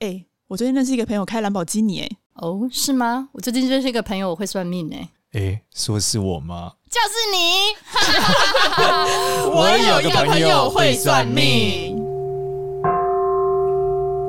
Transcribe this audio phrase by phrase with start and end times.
[0.00, 3.28] 哎，我最近认识一个朋友开兰博基尼，哎，哦，是吗？
[3.34, 6.72] 我最近认识一个朋友，我会算命，哎，哎，说是我吗？
[6.88, 7.76] 就是你。
[9.52, 11.98] 我有一个朋友会算命。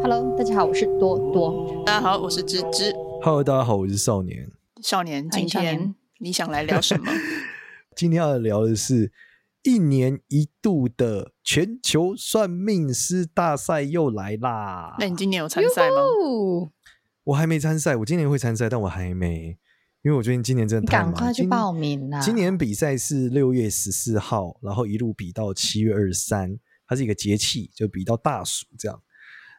[0.04, 1.81] Hello，大家好，我是多多。
[1.85, 2.94] 大家好，我是芝芝。
[3.24, 4.51] Hello，大家好，我是少年。
[4.83, 7.10] 少年，今天你想来聊什么？
[7.96, 9.13] 今天要聊的是。
[9.64, 14.96] 一年一度的全球算命师大赛又来啦！
[15.00, 15.98] 那你今年有参赛吗？
[17.26, 19.58] 我还没参赛，我今年会参赛，但我还没，
[20.02, 21.14] 因为我觉得今年真的太忙。
[21.14, 22.20] 赶快去报名啦！
[22.20, 26.58] 今年比赛是六月十四号，然后一路比到七月二十三，
[26.88, 29.00] 它是一个节气，就比到大暑这样。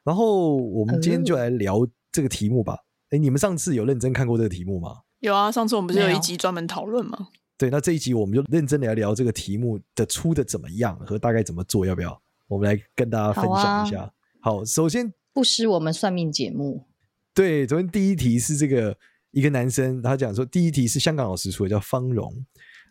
[0.03, 2.77] 然后我们今天就来聊这个题目吧。
[3.11, 5.03] 哎、嗯，你们上次有认真看过这个题目吗？
[5.21, 7.29] 有啊，上次我们不是有一集专门讨论吗？
[7.59, 12.21] 对，那这一集我们就认真的来聊这个题目的出的怎么样和大概怎么做，要不要？
[12.49, 14.01] 我们来跟大家分享一下。
[14.41, 16.87] 好，啊、好，首先不失我们算命节目。
[17.33, 18.97] 对，昨天第一题是这个
[19.31, 22.45] 一个男生，他讲说第一题是香港老师出的，叫方荣，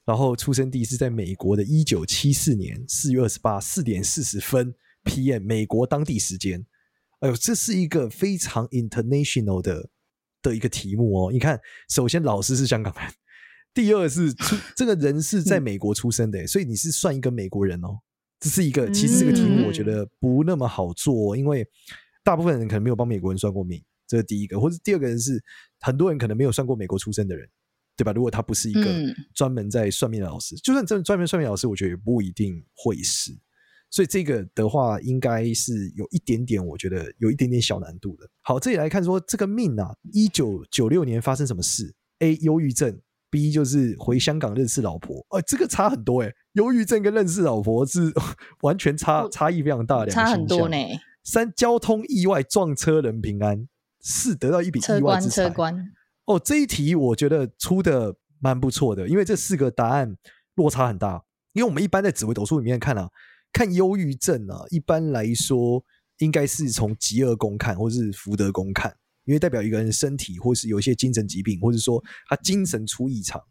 [0.05, 6.65] 然后出生地是在美国的一九七四年四月二十八四点四十分 PM 美国当地时间。
[7.19, 9.89] 哎呦，这是一个非常 international 的
[10.41, 11.31] 的一个题目哦。
[11.31, 13.11] 你看，首先老师是香港人。
[13.73, 17.99] 第二是出 这个人是在美国出生的，所以你是算一个美国人哦。
[18.39, 21.63] 这是一个，其实这个题目我觉得不那么好做，因为
[22.23, 24.59] 大部分人可能没有帮美国人算过命，这是第一个。
[24.59, 25.39] 或者第二个人是
[25.79, 27.47] 很多人可能没有算过美国出生的人，
[27.95, 28.11] 对吧？
[28.11, 28.83] 如果他不是一个
[29.35, 33.31] 专门在算命的老师，就算真的专门算命老师，我觉得也不一定会是。
[33.91, 38.27] 所以这个的话，应该是有一点点，我觉得有一点点小难度的。
[38.41, 42.37] 好，这里来看说这个命啊，一九九六年发生什么事？A.
[42.37, 42.99] 忧郁症。
[43.31, 48.13] B 就是回香港认识老婆，呃，这个差很多诶，忧郁症跟认识老婆是
[48.61, 50.77] 完全差差异非常大，的差很多呢。
[51.23, 53.67] 三交通意外撞车人平安，
[54.01, 55.43] 四得到一笔意外之财。
[55.45, 55.91] 车关车关。
[56.25, 60.15] 哦，这一题我觉得出的蛮不错的，因为这四个答案
[60.55, 61.23] 落差很大。
[61.53, 63.09] 因为我们一般在紫微斗数里面看啊，
[63.53, 65.83] 看忧郁症啊，一般来说
[66.19, 68.95] 应该是从吉厄宫看，或是福德宫看。
[69.31, 73.41] 因为代表一个人身体，或是有一些精神疾病，或者说他精神出异常。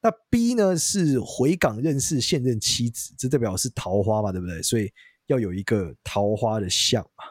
[0.00, 4.62] 那 B 呢是回港认识现任妻子，这代表是桃花嘛，对不对？
[4.62, 4.88] 所以
[5.26, 7.24] 要有一个桃花的相嘛。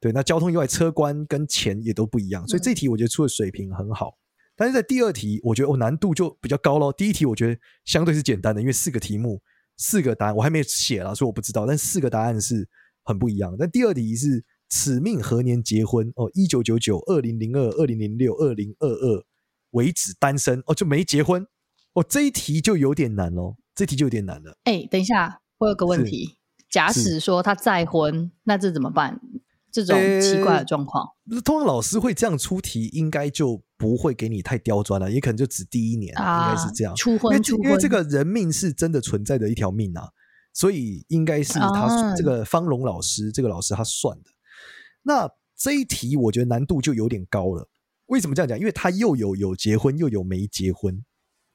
[0.00, 4.16] 对，那交通意外、车关跟钱也都不一样，所以这题我觉得出的水平很好。
[4.56, 6.90] 但是在第二题，我觉得我难度就比较高咯。
[6.90, 9.42] 第一题我觉得相对是简单的，因为四个题目，
[9.76, 11.66] 四个答案我还没写了，所以我不知道。
[11.66, 12.66] 但四个答案是
[13.04, 13.54] 很不一样。
[13.58, 14.42] 但第二题是。
[14.76, 16.12] 此命何年结婚？
[16.16, 19.24] 哦，一九九九、二零零二、二零零六、二零二二
[19.70, 21.46] 为止单身哦，就没结婚
[21.94, 22.04] 哦。
[22.06, 24.58] 这一题就有点难哦，这题就有点难了。
[24.64, 26.36] 哎、欸，等一下，我有个问题。
[26.68, 29.18] 假使说他再婚，那这怎么办？
[29.72, 36.94] 这种奇怪的状况，欸、通常老师会这样出题，应该就不会给你太刁钻了，也可能就只第一年，啊、应该是这样。
[36.96, 40.08] 初婚，初婚，因为这个人命是真的存在的一条命啊，
[40.54, 44.30] 所以应该是他、啊、这个方荣老师，这个老师他算的。
[45.06, 47.68] 那这一题我觉得难度就有点高了。
[48.06, 48.58] 为什么这样讲？
[48.58, 51.04] 因为他又有有结婚，又有没结婚，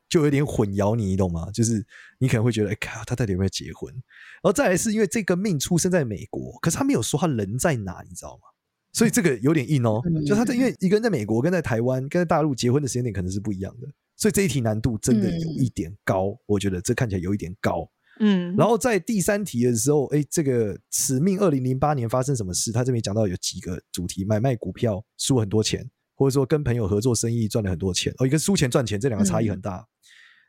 [0.07, 1.51] 就有点混淆你，你懂吗？
[1.51, 1.85] 就是
[2.17, 3.94] 你可能会觉得，哎，靠，他到底有没有结婚？
[3.94, 8.47] 然后再来是因为这个命出生在美国，可是他没有说他人在哪，你知道吗？
[8.94, 10.01] 所以这个有点硬哦。
[10.25, 16.38] 就他在因为一个人在美国，跟在台湾，跟在大陆结婚的时间点可能是不一样的，所以这一题难度真的有一点高。
[16.45, 17.89] 我觉得这看起来有一点高。
[18.23, 22.71] 嗯，然后在第三题的时候，哎，这个使命二零零八年发生什么事？
[22.71, 28.13] 他这边讲到有几个主题：买卖股票输很多钱，或者说跟朋友合作生意赚了很多钱。
[28.19, 29.77] 哦，一个输钱赚钱，这两个差异很大。
[29.77, 29.87] 嗯、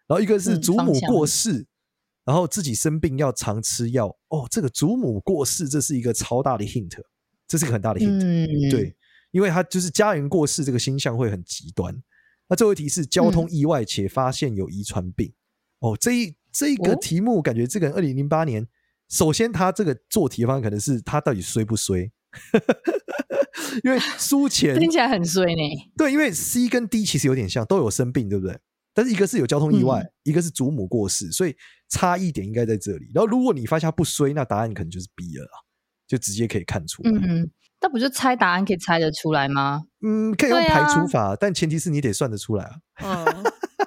[0.08, 1.66] 然后一个是祖母过世，嗯、
[2.26, 4.14] 然后自己生病要常吃药。
[4.28, 6.92] 哦，这个祖母过世，这是一个超大的 hint，
[7.48, 8.22] 这是一个很大的 hint。
[8.22, 8.94] 嗯、对，
[9.30, 11.96] 因为他就是家人过世，这个星象会很极端。
[12.50, 15.28] 那最后一题是交通意外且发现有遗传病。
[15.80, 16.36] 嗯、哦，这一。
[16.52, 18.68] 这个题目感觉这个人二零零八年，
[19.08, 22.12] 首先他这个做题方法可能是他到底衰不衰？
[23.84, 25.62] 因为输钱听起来很衰呢。
[25.96, 28.58] 对，因为 C 跟 D 其实有点像，都有生病，对不对？
[28.94, 31.56] 但是一个是有交通意外，嗯、一个是祖母过世，所以
[31.88, 33.10] 差异点应该在这里。
[33.14, 35.46] 然后如果你发现他不衰，那答案可能就是 B 了，
[36.06, 37.10] 就直接可以看出来。
[37.10, 37.50] 嗯，
[37.80, 39.82] 那不就猜答案可以猜得出来吗？
[40.02, 43.24] 嗯，可以用排除法，啊、但前提是你得算得出来啊。
[43.24, 43.42] 嗯，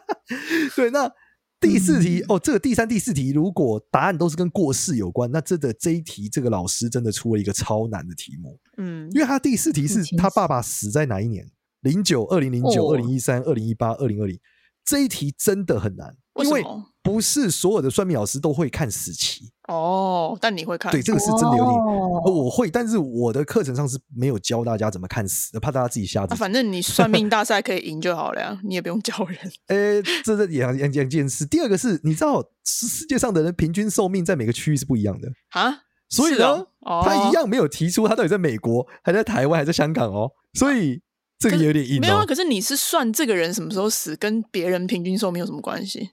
[0.75, 1.12] 对，那。
[1.59, 8.59] 第四题哦，这个第三、第四题，如果答案都是跟过世有关，那这个这一题，这个老师真的出了一个超难的题目。
[8.77, 11.49] 嗯，因为他第四题是他爸爸死在哪一年？
[11.81, 14.39] 零九、二零零九、二零一三、二零一八、二零二零。
[14.83, 16.63] 这一题真的很难，因为
[17.01, 20.91] 不是所有的算命老师都会看死期哦，但你会看？
[20.91, 26.35] 对，这个是真的有点，哦、我会，但是我的课程上是没有教大家怎么看死，怕大家自己瞎子、啊。
[26.35, 29.39] 反正你算命大赛可以赢就好了呀，你也不用教人。
[29.67, 31.45] 呃， 这是两两两件事。
[31.45, 41.01] 第二个是，你知道世世界上的人平均寿命在每个区域是不一样的啊，所以呢，哦、他一样没有提出他到底在美国还在台湾还在香港哦，所以
[41.39, 42.01] 这个有点硬、哦。
[42.01, 46.11] 没有啊，可是你是算这个人什么时候死，跟别人平均寿命有什么关系？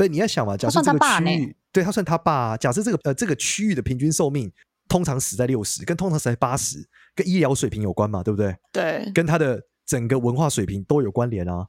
[0.00, 2.56] 对，你要想嘛，假设这个区域，对他算他爸啊。
[2.56, 4.50] 假设这个呃这个区域的平均寿命
[4.88, 6.78] 通常死在六十，跟通常死在八十，
[7.14, 8.56] 跟医疗水平有关嘛，对不对？
[8.72, 11.66] 对，跟他的整个文化水平都有关联啊，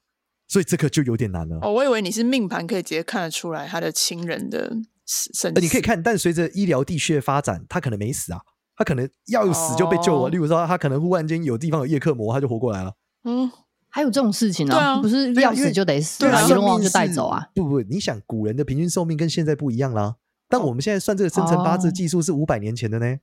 [0.47, 1.59] 所以这个就有点难了。
[1.61, 4.69] 哦，我以为你是命盘可以直接看得出来他的亲人的
[5.05, 5.59] 生死。
[5.59, 8.39] 你可以看，但随着医疗地区的发展，他可能没死啊，
[8.77, 10.27] 他可能要死就被救了。
[10.27, 12.93] 哦、例如说，他可能忽然间有地方有叶克魔，他就活过来了。
[13.25, 13.51] 嗯。
[13.93, 14.93] 还有这种事情呢、啊？
[14.95, 17.45] 啊、不是要死就得死，把阎罗王就带走啊？
[17.53, 20.15] 不不，你想古人的平均寿命跟现在不一样啦。
[20.47, 23.17] 但我们现在算这个生辰八字技术是五百年前的呢。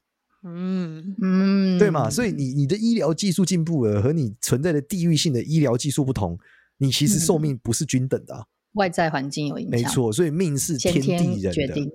[0.44, 2.08] 嗯嗯，对嘛？
[2.08, 6.38] 所以你你的医疗技术进步了，和你存在的地域性的医疗技术不同，
[6.76, 8.46] 你其实寿命不是均等的、啊嗯。
[8.74, 10.12] 外在环境有影响，没错。
[10.12, 11.90] 所以命是天地人的决定。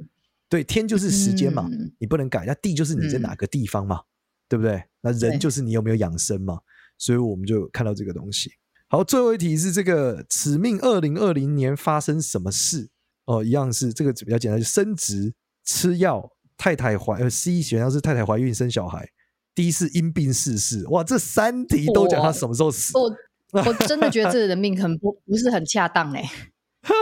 [0.50, 2.44] 对，天就是时间嘛、嗯，你不能改。
[2.46, 4.06] 那地就是你在哪个地方嘛，嗯、
[4.50, 4.84] 对不对？
[5.02, 6.60] 那人就是你有没有养生嘛。
[6.98, 8.52] 所以我们就看到这个东西。
[8.94, 12.90] 好，最后一题是这个此命二零二零年发生什么事？
[13.26, 15.34] 哦，一样是这个比较简单，就升职、
[15.66, 19.10] 吃药、太太怀呃，C 选项是太太怀孕生小孩
[19.56, 20.88] ，D 是因病逝世。
[20.90, 22.96] 哇，这三题都讲他什么时候死。
[22.96, 23.10] 我
[23.54, 26.30] 我，我真的觉得这个人命很不不是很恰当哎。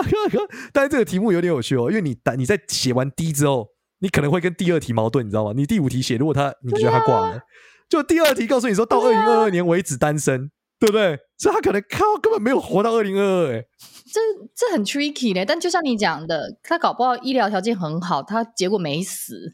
[0.72, 3.68] 但是这个题目有点有趣哦，因为你你在写完 D 之后，
[4.00, 5.52] 你可能会跟第二题矛盾，你知道吗？
[5.54, 7.42] 你第五题写，如果他你觉得他挂了，啊，
[7.90, 10.52] 就第二题告诉你说到二零二二年为止单身。
[10.82, 11.16] 对不对？
[11.38, 13.64] 所以他可能靠根本没有活到二零二二，哎，
[14.12, 14.20] 这
[14.56, 15.46] 这很 tricky 呢。
[15.46, 19.54] 但就像你讲的，他搞不好医疗条件很好，他结果没死，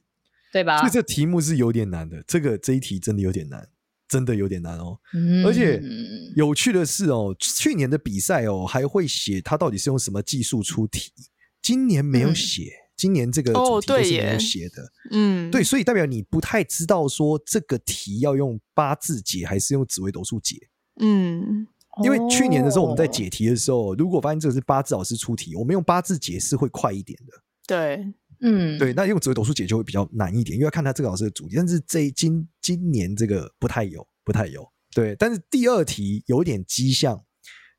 [0.54, 0.80] 对吧？
[0.80, 2.24] 所以这题目是有点难的。
[2.26, 3.68] 这个这一题真的有点难，
[4.08, 4.98] 真的有点难哦。
[5.14, 5.82] 嗯、而且
[6.38, 11.12] 有趣的是哦，去年的比赛哦还会写他到底是用什么技术出题，
[11.62, 12.64] 今年没有写。
[12.64, 14.92] 嗯、今年这个主题都是没有写的。
[15.12, 20.56] 嗯，对，所以代表你不太知道说这个题要用八字解还是用紫微斗数解。
[21.00, 21.68] 嗯，
[22.04, 27.34] 因为去年的时候我们在解题的时候，如果发现这个是八字老师出题，我们用八字解释会快一点的。
[27.68, 31.56] 对，嗯，对，那用紫微斗数解就会比较难一点，因为要看他这个老师的主题。
[31.56, 34.68] 但是这今今年这个不太有，不太有。
[34.94, 37.22] 对，但是第二题有点迹象。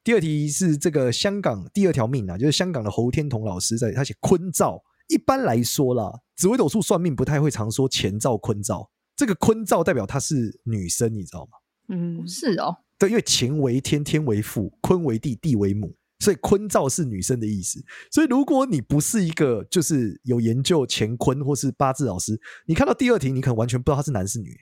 [0.05, 4.83] 第二题是这个香港第二条命啊，就是香港的侯天同老师在他写坤兆。
[5.09, 11.51] 一般来说啦，紫微斗数算命不太会常说前兆坤兆，这个坤兆代表她是女生，你知道吗？
[11.89, 12.77] 嗯，是哦。
[12.99, 17.85] 对，因为乾为天，天为父，坤为地，地为母，所以坤兆是女生的意思。
[18.11, 24.57] 所以如果你不是一个就是有研究乾坤或是八字老师，你看到第二题，你可能完全不知道他是男是女。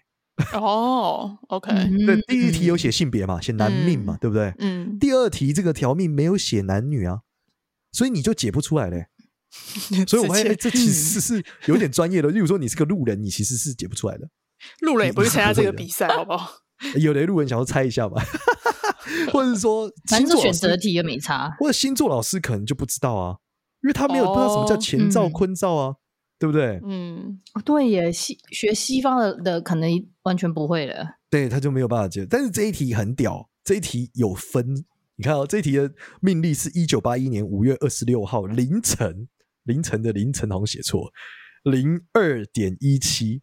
[0.52, 1.72] 哦，OK。
[2.04, 4.52] 对，第一题有写性别嘛，写男命嘛，嗯、对不对？
[4.58, 4.98] 嗯。
[4.98, 7.20] 第二题这个条命没有写男女啊，
[7.92, 9.06] 所以你就解不出来嘞。
[10.06, 12.28] 所以我们发现，这其 实是有点专业的。
[12.28, 14.28] 例如说，你是个路人，你其实是解不出来的。
[14.80, 16.65] 路人也不会参加这个比赛，好不好？
[17.00, 18.22] 有的路人想要猜一下吧，
[19.32, 21.54] 或者是说，反正选择题也没差。
[21.58, 23.36] 或者星座老师可能就不知道啊，
[23.82, 26.00] 因为他没有不知道什么叫前兆坤兆啊，哦嗯、
[26.38, 26.80] 对不对？
[26.84, 29.90] 嗯，对耶，西学西方的的可能
[30.22, 31.16] 完全不会了。
[31.30, 32.26] 对，他就没有办法解。
[32.28, 34.84] 但是这一题很屌，这一题有分。
[35.16, 35.90] 你看哦，这一题的
[36.20, 39.28] 命历是一九八一年五月二十六号凌晨，
[39.64, 41.10] 凌晨的凌晨好像写错，
[41.64, 43.40] 零二点一七，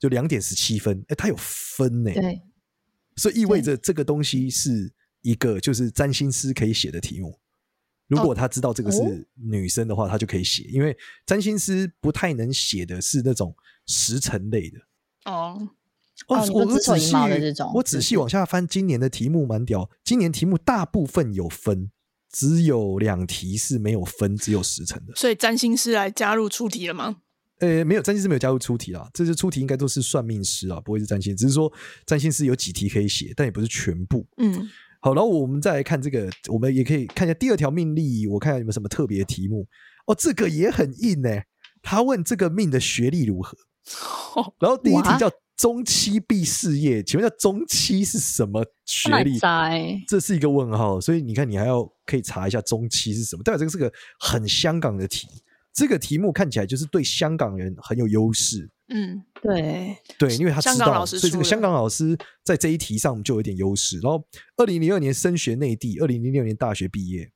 [0.00, 1.04] 就两点十七分。
[1.08, 2.10] 哎，他有分呢。
[2.14, 2.40] 对。
[3.16, 4.92] 所以意味着这个东西是
[5.22, 7.38] 一个就是占星师可以写的题目。
[8.08, 10.64] 如果他知道这个是女生的话，他就可以写。
[10.64, 13.54] 因为占星师不太能写的是那种
[13.86, 14.78] 时辰类的。
[15.24, 15.68] 哦
[16.28, 17.14] 哦，我仔细
[17.74, 19.90] 我仔细往下翻，今年的题目蛮屌。
[20.04, 21.90] 今年题目大部分有分，
[22.30, 25.14] 只有两题是没有分，只有时辰的。
[25.16, 27.22] 所以占星师来加入出题了吗？
[27.58, 29.08] 呃，没有，占星师没有加入出题啦。
[29.14, 31.36] 这些出题应该都是算命师啊，不会是占星师。
[31.36, 31.72] 只是说
[32.04, 34.26] 占星师有几题可以写，但也不是全部。
[34.38, 34.68] 嗯，
[35.00, 39.68] 好，然后我们再来看这个，我们也可以看一下第二条命例，我看一下有没有什么特别的题目。
[40.06, 41.46] 哦，这个也很硬呢、欸。
[41.82, 43.56] 他问这个命的学历如何？
[44.34, 49.38] 哦、然后第一题叫中期毕事业，请问一下中期是什么学历？
[50.08, 53.42] 这是一个问号，所以你看，你还要可以查一下中期是什么。
[53.42, 55.28] 代表这个是个很香港的题。
[55.72, 58.70] 这个题目看起来就是对香港人很有优势。
[58.94, 62.14] 嗯，对对，因为他知道，所以这个香港老师
[62.44, 63.98] 在这一题上就有点优势。
[64.00, 64.22] 然后，
[64.58, 67.32] 二零零二年升学内地，二零零六年大学毕业，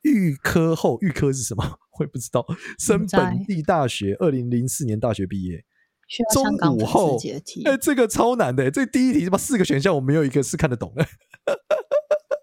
[0.00, 1.78] 预科后预科是什么？
[1.98, 2.46] 我也不知道。
[2.78, 5.62] 升本地大学，二零零四年大学毕业，
[6.32, 6.42] 中
[6.74, 7.18] 午后
[7.66, 11.06] 哎、欸，这个超难的，这第一题是把四个选项，我没有一个是看得懂的。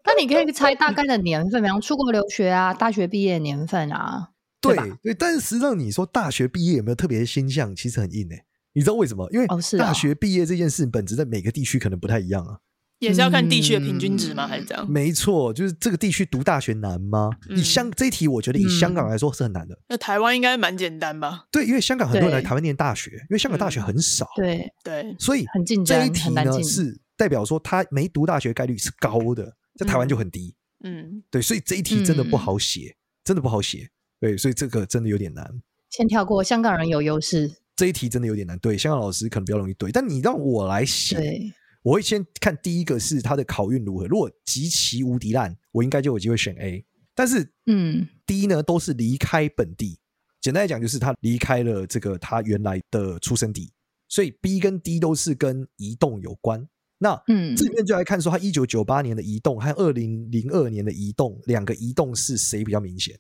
[0.05, 4.29] 那你可以猜大概的年份，比方出国留学啊，大学毕业年份啊。
[4.61, 7.75] 对对，但是实际上你说大学毕业有没有特别的星象？
[7.75, 8.45] 其实很硬诶、欸。
[8.73, 9.27] 你知道为什么？
[9.31, 9.45] 因为
[9.77, 12.59] 大学毕业这件事本质在每个地区可能不太一样啊。
[12.99, 14.47] 也是要看地区的平均值吗？
[14.47, 14.87] 还是这样？
[14.87, 17.31] 没错，就是这个地区读大学难吗？
[17.49, 19.75] 嗯、以香这一题，我觉得以香港来说是很难的。
[19.89, 21.45] 那台湾应该蛮简单吧？
[21.51, 24.29] 对，因为香港很多人来台湾念大学，因为香港大学很少。
[24.35, 25.99] 对对，所以很竞争。
[25.99, 30.55] 这一题呢是代表说他没读大学概率是高的，在台湾就很低。
[30.83, 33.89] 嗯，对，所以这一题真的不好写，真的不好写。
[34.21, 35.61] 对，所以这个真的有点难。
[35.89, 37.51] 先跳过，香港人有优势。
[37.75, 39.91] 这一题真的有点难，对，香港老师可能比较容易对。
[39.91, 41.51] 但你让我来写，
[41.81, 44.05] 我会先看第一个是他的考运如何。
[44.05, 46.85] 如果极其无敌烂，我应该就有机会选 A。
[47.15, 49.97] 但是，嗯，第一呢都是离开本地，
[50.39, 53.71] 简单来讲就是他离开了这个他原来的出生地，
[54.07, 56.67] 所以 B 跟 D 都是跟移动有关。
[56.99, 63.19] 那，嗯，这里面就来看说他一九九八年的移动和二零零二年的移动，两个移动是谁比较明显？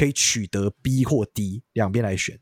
[0.00, 2.40] 可以取得 B 或 D 两边来选。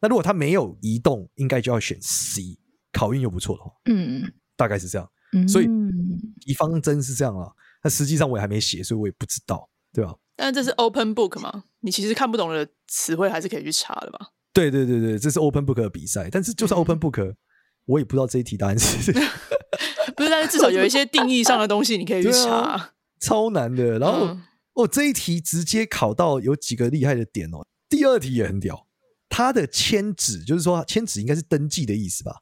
[0.00, 2.56] 那如果它没有移动，应该就要选 C，
[2.92, 5.10] 考运又不错的话，嗯，大概是这样。
[5.32, 5.68] 嗯、所以
[6.46, 7.50] 一方针是这样啊。
[7.82, 10.14] 那实际上我也还没写，所以我也不知道，对吧？
[10.36, 14.28] 但是这是 open book 嘛，你其实看不懂的词汇还是可以去查的吧？
[14.52, 16.28] 对对对对，这是 open book 的比赛。
[16.30, 17.36] 但是就算 open book，、嗯、
[17.86, 19.12] 我也不知道这一题答案是。
[20.16, 22.50] 不是，但是至少有一些定义上的东西你可以去查。
[22.50, 23.98] 啊、超难的。
[23.98, 24.42] 然后、嗯、
[24.74, 27.66] 哦，这一题直接考到有几个厉害的点哦。
[27.88, 28.86] 第二题也很屌。
[29.28, 32.32] 他的签纸就是说，签纸应该是登记的意思吧？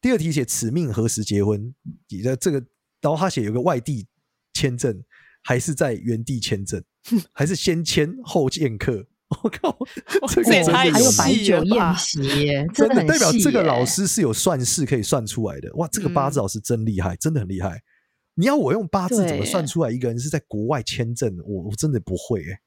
[0.00, 1.74] 第二题写此命何时结婚？
[2.08, 2.58] 你的这个，
[3.02, 4.06] 然后他写有个外地
[4.54, 5.02] 签证，
[5.42, 6.82] 还是在原地签证，
[7.32, 9.06] 还是先签后见客？
[9.42, 9.78] 我靠，
[10.28, 12.22] 这个真的还有白酒宴席，
[12.74, 15.70] 真的代表这个老师是有算式可以算出来的。
[15.74, 17.80] 哇，这个八字老师真厉害，真的很厉害。
[18.40, 21.36] 你要我用八字怎么算出来一个人是在国外签证？
[21.44, 22.58] 我我真的不会哎。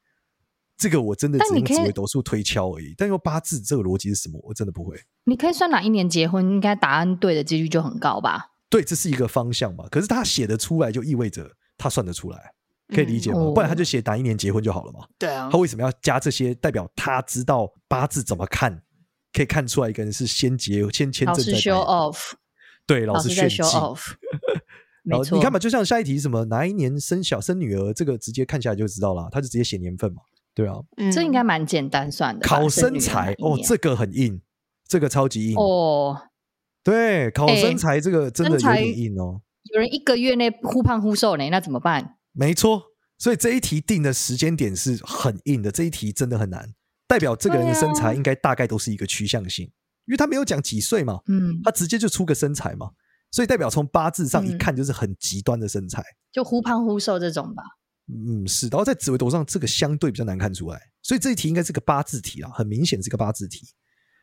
[0.77, 4.39] 这个我真的只能紫微斗数推敲而已，但用八字这个逻辑是什么？
[4.43, 4.95] 我真的不会。
[5.23, 8.51] 你可以算哪一年结婚，应该答案对的几率就很高吧？
[8.69, 9.87] 对，这是一个方向嘛。
[9.89, 12.53] 可是他写得出来，就意味着他算得出来，
[12.89, 13.39] 可以理解吗？
[13.39, 15.07] 嗯、不然他就写哪一年结婚就好了嘛。
[15.17, 15.49] 对啊。
[15.51, 16.53] 他为什么要加这些？
[16.55, 18.83] 代表他知道八字怎么看，
[19.31, 21.35] 可以看出来一个人是先结先签证。
[21.35, 22.33] 老师 show off。
[22.85, 23.63] 对，老师炫技。
[25.03, 25.37] 没错。
[25.37, 30.21] 你看嘛，就像下一题什么哪一年生小生女儿，这个直接看下来就知道了，他就直接写年份嘛。
[30.55, 32.45] 对啊，嗯、这应该蛮简单算的。
[32.45, 34.41] 考身材哦，这个很硬，
[34.87, 36.15] 这个超级硬哦。
[36.83, 39.41] 对，考身材这个真的有点硬哦。
[39.73, 42.17] 有人一个月内忽胖忽瘦呢，那怎么办？
[42.33, 42.83] 没错，
[43.17, 45.71] 所以这一题定的时间点是很硬的。
[45.71, 46.73] 这一题真的很难，
[47.07, 49.71] 代表这个人的身材应该大概都是一个趋向性，啊、
[50.05, 52.91] 因为他没有讲几岁嘛，嗯，他直接就出个身材嘛，
[53.33, 57.63] 所以代表从八字上一看就是很极端的身材，嗯、就忽胖忽瘦这种吧。
[58.07, 63.67] 嗯，是，然后在紫微斗上，这个相对比较难看出来，所以这一题应该是个八字题啊，很明显是个八字题。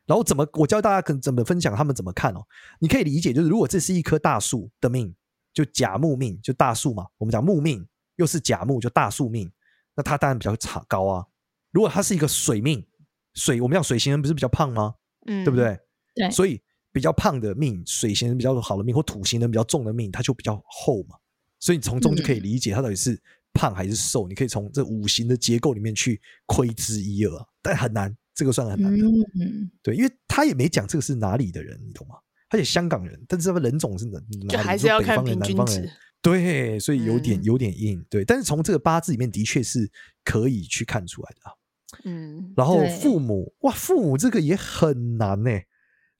[0.06, 2.40] 然后怎么，我教大家可怎么分享他们怎么看哦？
[2.78, 5.12] 你可以理解，就是如果这是一棵大树的命，
[5.52, 7.06] 就甲木命，就大树嘛。
[7.18, 9.50] 我们讲木命，又是甲木，就大树命，
[9.96, 11.26] 那它当然比较长高啊。
[11.72, 12.86] 如果它是一个水命，
[13.34, 14.94] 水我们讲水型人不是比较胖吗？
[15.26, 15.78] 嗯，对不对？
[16.14, 16.60] 对，所以
[16.92, 21.16] 比较胖的命，水型人比较好的命，或土型人比较重的命，它就比较厚嘛。
[21.58, 23.20] 所以你从中就可以理解它到底是。
[23.52, 24.28] 胖还是瘦？
[24.28, 29.04] 你可以从这五行的结构里面去窥之一二，但很难，这个算很难的。
[29.04, 32.14] 嗯，对，因为他也没讲这个是哪里的人，你懂吗？
[32.48, 34.46] 他也香港人，但是他们人种是哪里？
[34.46, 35.90] 就还是要看平均值。
[36.22, 38.00] 对，所以有点有点硬。
[38.08, 39.90] 对，但是从这个八字里面的确是
[40.22, 42.00] 可以去看出来的。
[42.04, 45.50] 嗯，然后父母哇，父母这个也很难呢。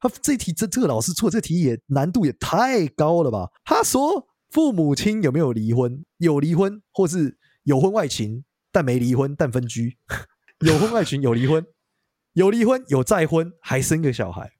[0.00, 3.50] 他这题这这个老师错这题也难度也太高了吧？
[3.64, 4.26] 他说。
[4.52, 6.04] 父母亲有没有离婚？
[6.16, 8.42] 有离婚，或是有婚外情，
[8.72, 9.90] 但没离婚，但分居；
[10.66, 11.64] 有婚外情，有离婚，
[12.32, 14.50] 有离婚，有再婚，还生个小孩。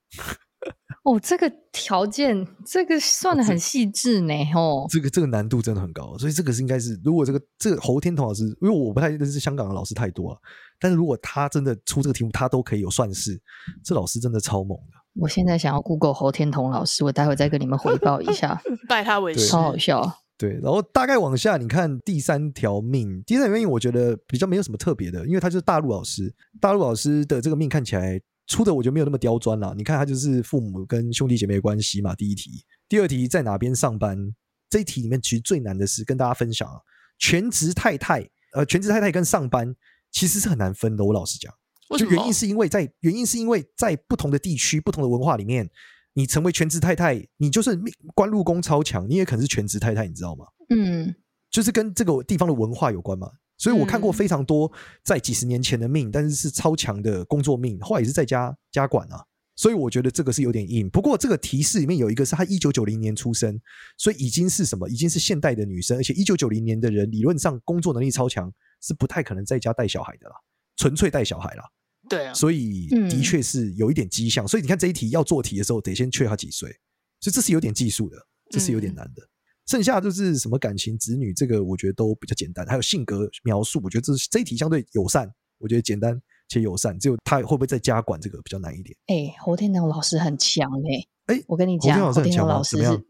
[1.03, 4.33] 哦，这个条件，这个算的很细致呢。
[4.55, 10.39] 哦，这个这个难度真的很高，所以这个是应该是，如果这个这个侯天同老师，因为我不太认识香港的老师太多了，
[10.79, 13.43] 但是如果他真的出这个题目，他都可以有算式，
[13.83, 15.00] 这老师真的超猛的。
[15.15, 20.19] 我现在想要 Google 侯天童老师，我待会再跟你们回报一下， 拜他为师，超好笑。
[20.39, 29.75] 对，然后大概往下，你看第三条命，第三条命我觉得比较没有什么特别的，因为他就是大陆老师，大陆老师的这个命看起来出的我觉得没有那么刁钻啦。
[29.77, 34.17] 你看他就是父母跟兄弟姐妹的关系嘛，第一题，第二题在哪边上班？
[34.71, 36.79] 这一题里面其实最难的是跟大家分享啊，
[37.19, 39.75] 全职太太，呃，全职太太跟上班
[40.13, 41.53] 其实是很难分的，我老实讲。
[41.99, 45.69] 就原因是因为在原因是因为在不同的地区、不同的文化里面，
[46.15, 47.79] 你成为全职太太，你就是
[48.15, 50.45] 官禄宫超强，你也可能是全职太太，你知道吗？
[50.71, 51.15] 嗯，
[51.51, 53.29] 就是跟这个地方的文化有关嘛。
[53.59, 54.73] 所以我看过非常多
[55.05, 59.23] 在几十年前的命，但是是超强的工作命，后来也是在家家管啊。
[59.55, 60.89] 所以我觉得这个是有点硬。
[60.89, 63.61] 不过这个提示里面有一个是她一九九零年出生，
[63.99, 64.89] 所以已经是什么？
[64.89, 70.37] 已经是现代的女生，而且一九九零年的人理论上工作能力超强，是不太可能在家带小孩的啦，
[70.77, 71.65] 纯粹带小孩啦。
[72.11, 74.47] 对啊，所以的确是有一点迹象。
[74.47, 76.69] 所以你看这一题要做题的时候，得先确认她几岁，
[77.21, 78.17] 所以这是有点技术的，
[78.51, 79.23] 这是有点难的。
[79.67, 82.67] 剩下就是什么感情、子女，这个我觉得都比较简单。
[82.67, 86.99] 还有性格描述，我觉得这这一题相对友善，我觉得简单且友善。
[86.99, 88.97] 只有他会不会在加管这个比较难一点。
[89.07, 91.09] 哎、欸，侯天龙老师很强哎、欸！
[91.27, 93.05] 哎、欸，我跟你讲，侯天龙老师是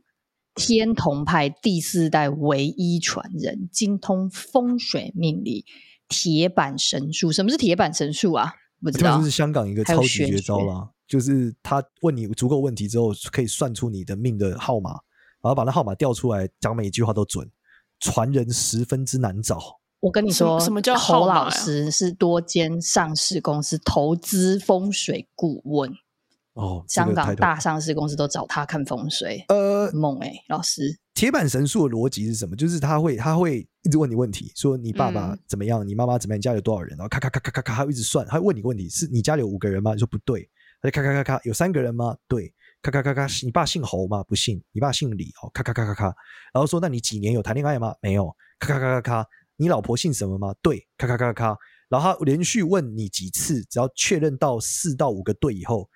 [0.56, 5.64] 天同派第四代唯一传人，精通风水命理、
[6.06, 7.32] 铁板神术。
[7.32, 8.52] 什么是铁板神术啊？
[8.80, 14.98] 不知道，就是香港一个超级绝招啦，就是他问你足够问题之后，可以算出你的命的号码。
[15.42, 17.50] 然后把那号码调出来，讲每一句话都准，
[17.98, 19.58] 传人十分之难找。
[20.00, 25.90] 我跟你说，什么叫侯老师是多间上市公司投资风水顾问
[26.60, 29.42] 哦，香港大上市公司都找他看风水。
[29.48, 32.54] 呃，猛哎、欸，老师，铁板神术的逻辑是什么？
[32.54, 36.90] 就是他会他会一直问你问题，说你爸爸怎么样，嗯、你妈妈怎么样，你家里有多少人？
[36.96, 39.92] 然后咔咔咔咔咔咔，他会一直算，他会问你个问题：是你家里有五个人吗？
[39.94, 40.48] 你说不对，
[40.82, 42.16] 他就咔咔咔咔，有三个人吗？
[42.28, 42.52] 对。
[42.82, 44.24] 咔咔咔咔，你爸姓侯吗？
[44.24, 44.58] 不姓。
[44.72, 45.50] 你爸姓李哦。
[45.52, 46.04] 咔咔咔咔咔，
[46.50, 47.94] 然后说，那你几年有谈恋爱吗？
[48.00, 48.34] 没有。
[48.58, 49.26] 咔咔咔咔咔，
[49.56, 50.54] 你老婆姓什么吗？
[50.62, 50.86] 对。
[50.96, 51.54] 咔咔咔咔，
[51.90, 55.90] 然后他连续问你几次，只要确认到四到五个对以后，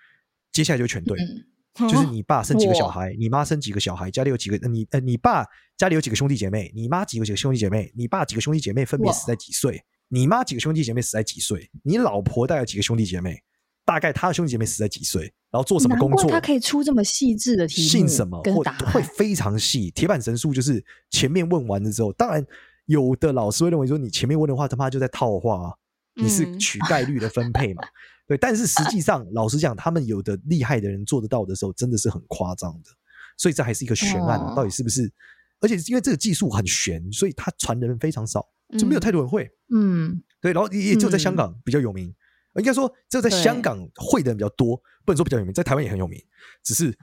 [0.54, 1.18] 接下来就全对。
[1.20, 4.56] 嗯、就是你爸生几个小孩，你妈生几个小孩，家里有几个？
[4.68, 5.44] 你呃，你爸
[5.76, 6.72] 家里有几个兄弟姐妹？
[6.74, 7.92] 你妈几个几个兄弟姐妹？
[7.96, 9.84] 你爸几个兄弟姐妹分别死在几岁？
[10.08, 11.68] 你妈几个兄弟姐妹死在几岁？
[11.82, 13.42] 你老婆大概有几个兄弟姐妹？
[13.84, 16.30] 大概他的兄弟姐妹死在几岁，然后做什么工作？
[16.30, 18.40] 他可以出这么细致的题目，姓什么？
[18.44, 19.90] 会会非常细。
[19.90, 22.46] 铁板神术就是前面问完了之后，当然
[22.86, 25.74] 有的老师会认为说，你前面问的话他妈就在套话，啊，
[26.14, 27.82] 你是取概率的分配嘛？
[28.24, 28.36] 嗯、对。
[28.36, 32.90] 但是实际上，老实讲，他们有的厉害的人做得到的时候，真的是很夸张的。
[33.36, 35.12] 所以这还是一个悬案，啊，到底是不是？
[35.60, 38.46] 而且因为这个技术很悬，所以他传的人非常少，
[38.78, 39.50] 就没有太多人会。
[39.74, 40.52] 嗯，对。
[40.52, 42.14] 然后也只有在香港比较有名。
[42.56, 46.22] 应该说，只有在香港会的人比较多，不能说比较有名，在台湾也很有名。
[46.62, 46.96] 只是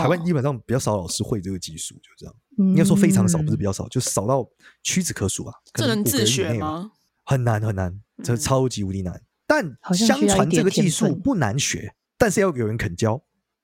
[0.00, 2.34] 台湾基本上比较少老师会这个技术，就这样。
[2.58, 4.44] 应该说非常少，不是比较少，就少到
[4.82, 5.54] 屈指可数啊。
[5.74, 6.90] 这能自学吗？
[7.24, 9.22] 很难很难，这超级无敌难。
[9.56, 13.22] 但相传这个技术不难学，但是要有人肯教，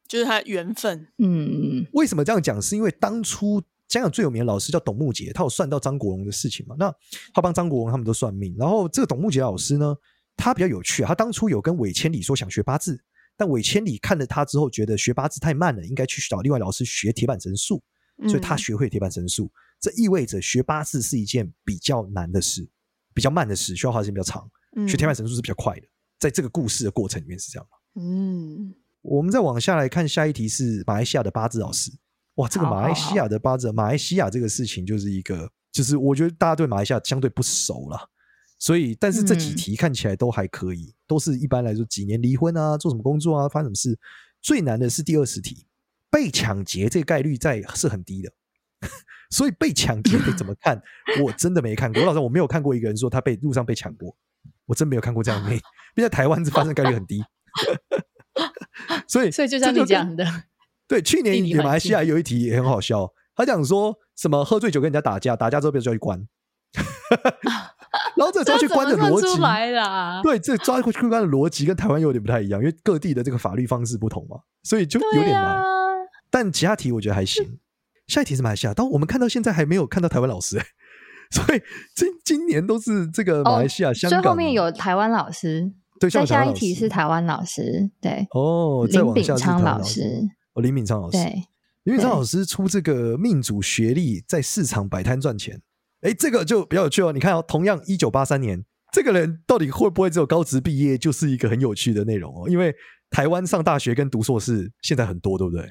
[0.08, 1.08] 就是他缘分。
[1.18, 2.60] 嗯，为什么这样讲？
[2.60, 6.74] 是因为当初香港最有名的老师叫董木杰，他有算到张国荣的事情嘛？
[6.78, 6.90] 那
[7.34, 9.94] 他帮张国荣他们都算命，然后这个董木杰老师呢？
[10.34, 12.98] 他比较有趣啊，他当初有跟韦千里说想学八字，
[13.36, 17.82] 但韦千里看了他之后觉得学八字太慢了，应该去找另外老师学铁板神术，
[18.26, 19.52] 所以他学会铁板神术。
[19.78, 22.66] 这意味着学八字是一件比较难的事，
[23.12, 24.50] 比较慢的事，需要花时间比较长。
[24.86, 25.82] 学铁板神术是比较快的，
[26.18, 27.66] 在这个故事的过程里面是这样。
[27.94, 31.90] 嗯，我们再往下来看，下一题是马来西亚的八字老师。
[32.36, 38.08] 哇，这个马来西亚的八字，马来西亚这个事情就是一个，就是我觉得大家对马来西亚相对不熟了。
[38.58, 43.98] 所以，但是这几题看起来都还可以，嗯、都是一般来说几年离婚啊，做什么工作啊，发生什么事。
[44.40, 45.66] 最难的是第二十题，
[46.10, 48.32] 被抢劫这个概率在是很低的。
[49.30, 50.80] 所以被抢劫得怎么看？
[51.22, 52.00] 我真的没看过。
[52.00, 54.16] 我老实，我没有看过一个人说他被路上被抢过，
[54.66, 55.50] 我真没有看过这样的。
[55.94, 57.22] 并在台湾这发生概率很低。
[59.06, 60.24] 所以，所以就像你讲的，
[60.88, 66.26] 对，去年马来西亚有一题也很好笑，他讲说什么喝醉酒跟人家打架，打架之后被抓去关。
[68.16, 69.26] 然后这抓去关的逻辑，
[70.22, 75.62] 对，这抓去关的逻辑跟台湾有点不太一样，因为各地的这个法律方式不同嘛，所以就有点难。
[76.30, 77.58] 但其他题我觉得还行。
[78.06, 80.58] 下一题是马来西亚，但我们看到现在还没有看到台湾老师，
[81.32, 81.60] 所以
[81.96, 84.20] 今今年都是这个马来西亚、香港。
[84.22, 90.02] 所以后面有台湾老师，对，再下一题是台湾老师，对，哦，林炳昌老师，
[90.54, 91.24] 哦，林敏昌老师，对，
[91.84, 95.60] 林敏昌老师出这个命主学历，在市场摆摊赚钱。
[96.02, 97.12] 哎，这个就比较有趣哦。
[97.12, 102.48] 你看哦，同样一九八三年，这个人到底会不会只有高职毕业，就是一个很有趣的内容哦。
[102.48, 102.74] 因为
[103.08, 105.64] 台湾上大学跟读硕士现在很多，对不对？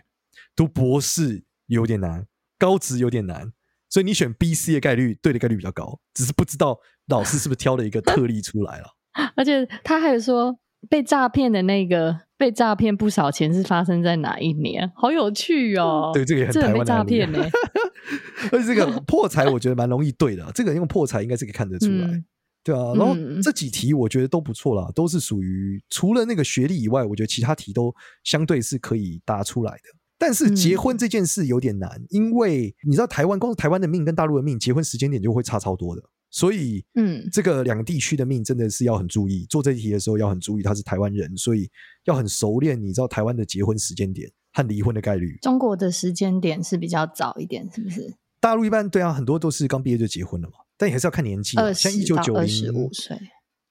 [0.56, 2.26] 读博士有点难，
[2.58, 3.52] 高职有点难，
[3.92, 8.86] 所以你选 B、C 的概率对的概率比较高，只是不知道老师是不是挑了一个特例出来了。
[9.36, 10.58] 而且他还有说，
[10.90, 14.90] 被诈骗的那个被诈骗不少钱是发生在哪一年？
[14.96, 16.12] 好有趣哦。
[16.16, 17.40] 对，这个也很台湾诈骗呢。
[18.52, 20.50] 而且这个破财，我觉得蛮容易对的。
[20.56, 22.08] 这个用破财应该是可以看得出来。
[22.08, 22.26] 嗯、
[22.64, 30.01] 对啊，然后嗯这几题我觉得都不错啦，都是属于除了那个学历以外，我觉得其他题都相对是可以答出来的。
[30.22, 39.48] 但是结婚这件事有点难，嗯、因为你知道台湾光是台湾的命跟大陆的命结婚时间点就会差超多的，所以嗯，这个两个地区的命真的是要很注意。
[39.50, 41.68] 做这题的时候要很注意，他是台湾人，所以
[42.06, 42.80] 要很熟练。
[42.80, 48.14] 你知道台湾的结婚时间点和离婚的概率，中国的时间点是比较早一点，是不是？
[48.40, 50.54] 大陆一般对啊，很多都是刚毕业就结婚了嘛。
[50.78, 53.18] 但也还是要看年纪，啊，像一九九零、二十五岁，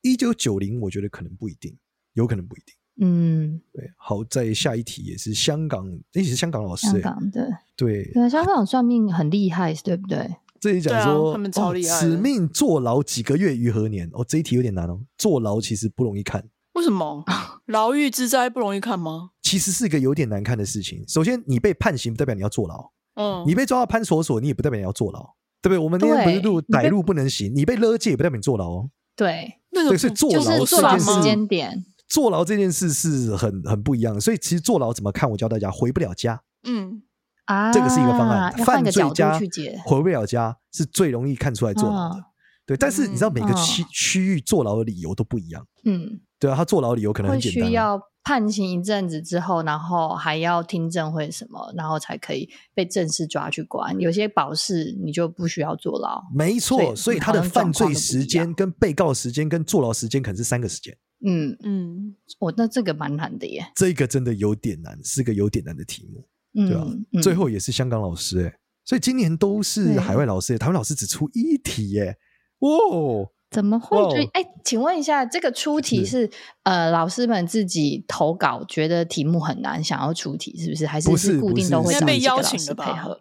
[0.03, 1.79] 一九九零，我觉得可能不一定，
[2.15, 2.75] 有可能不一定。
[3.01, 3.91] 嗯，对。
[3.97, 10.37] 好，在下一题也是香港，也是香港老师，欸，香港的，对，对，香港算命很厉害，对不对？
[10.61, 14.09] 这里讲说，啊，他们超厉害，哦，此命坐牢几个月于何年？
[14.13, 15.01] 哦，这一题有点难哦。
[15.17, 17.25] 坐牢其实不容易看，为什么？
[17.67, 19.31] 牢狱之灾不容易看吗？
[19.43, 21.03] 其实是一个有点难看的事情。
[21.09, 25.35] 首先，你被判刑不代表你要坐牢，嗯，你被抓到派出所，你也不代表你要坐牢。
[25.63, 25.79] 对不对？
[25.79, 28.91] 我们那天不是录歹路不能行，你被勒戒也不代表你坐牢哦。
[29.15, 34.21] 对，那个所以坐牢就是坐牢时间点，坐牢这件事是很很不一样的。
[34.21, 35.31] 所以其实坐牢怎么看？
[35.31, 36.43] 我教大家回不了家。
[36.65, 37.03] 嗯
[37.47, 38.53] 啊，这个是一个方案。
[38.65, 42.17] 犯罪家去解回不了家是最容易看出来坐牢的。
[42.17, 42.21] 啊、
[42.67, 45.67] 对，但是你知道每个区、啊、区域坐牢的理由都不一样。
[45.85, 47.67] 嗯，对啊，他坐牢理由可能很简单、啊。
[47.67, 53.99] 需要判刑一阵子之后，然后还要听证会什么，然后才可以被正式抓去关。
[53.99, 56.23] 有些保释你就不需要坐牢。
[56.35, 60.97] 没错，所以他的犯罪时间跟被告时间跟坐牢时间可能是三个时间。
[61.25, 63.67] 嗯嗯，我、哦、那这个蛮难的耶。
[63.75, 66.27] 这个真的有点难，是个有点难的题目，
[66.67, 67.23] 对吧、啊嗯？
[67.23, 72.17] 最后也是香港老师哎，所以今年都是海外老师，台湾老师只出一题耶。
[72.61, 73.31] 哦。
[73.51, 73.97] 怎么会？
[73.97, 76.31] 就哎，请问一下，这个出题是，是
[76.63, 80.87] 呃老师们自己投稿，觉得题目很难，想要出题，是不是？
[80.87, 83.21] 还是是固定都会找几个老师配合？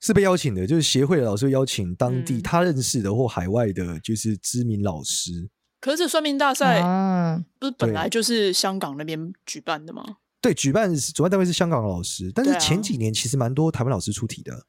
[0.00, 5.50] 是被邀请的，就是协会的老师邀请当地他认识的或海外的，就是知名老师。
[5.84, 6.80] 嗯、可是算命大赛
[7.58, 10.02] 不是本来就是香港那边举办的吗？
[10.40, 14.66] 对，举办主办单位是香港的老师，但是前几年其实蛮多台湾老师出题的。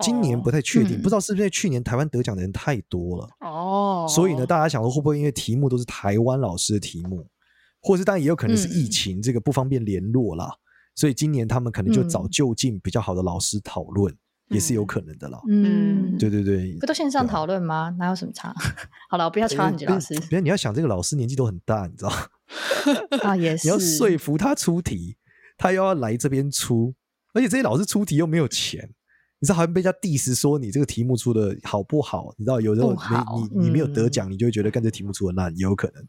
[0.00, 3.28] 今年不太确定，哦嗯，不知道是不是去年台湾得奖的人太多了。
[3.40, 7.26] 哦，所以呢，大家想说会不会因为题目都是台湾老师的题目，
[7.80, 10.58] 或是当然也有可能是疫情这个不方便联络啦，嗯，
[10.94, 14.18] 所以今年他们可能就找就近比较好的老师讨论，嗯，
[14.48, 15.40] 也是有可能的啦。
[15.48, 17.94] 嗯，对对对，不都线上讨论吗？
[17.98, 18.54] 哪有什么差？
[19.10, 20.14] 好了，我不要插你老师。
[20.28, 22.12] 别人你要想这个老师年纪都很大，你知道
[23.22, 25.16] 啊，也是，你要说服他出题，
[25.56, 26.94] 他又要来这边出，
[27.34, 28.90] 而且这些老师出题又没有钱。
[29.40, 32.34] 你知道，好像被人家 diss 说你这个题目出的好不好？
[32.38, 36.04] 你知道，有时候你你你没有得奖，你就会觉得干这题目出的烂，也有可能。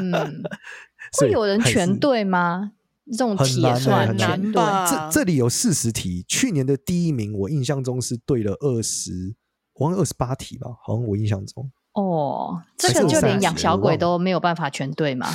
[0.00, 0.42] 嗯，
[1.18, 2.72] 会有人全对吗？
[3.12, 4.52] 这种题也算难对。
[4.52, 9.34] 这这里有四十题，去年的第一名，我印象中是对了二十，
[9.78, 10.68] 好像二十八题吧？
[10.82, 11.70] 好像我印象中。
[11.94, 15.26] 哦，这个就连养小鬼都没有办法全对吗？